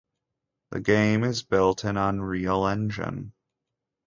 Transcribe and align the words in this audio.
The 0.71 0.79
game 0.79 1.23
is 1.23 1.43
built 1.43 1.85
in 1.85 1.95
Unreal 1.95 2.65
Engine. 2.65 3.33